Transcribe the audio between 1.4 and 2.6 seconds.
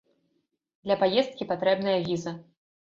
патрэбная віза.